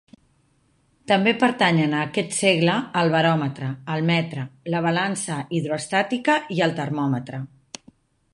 També 1.11 1.33
pertanyen 1.43 1.93
a 1.97 1.99
aquest 2.05 2.33
segle 2.37 2.77
el 3.03 3.13
baròmetre, 3.17 3.69
el 3.97 4.09
metre, 4.11 4.47
la 4.77 4.83
balança 4.87 5.39
hidroestàtica 5.61 6.41
i 6.59 6.65
el 6.69 6.79
termòmetre. 6.83 7.45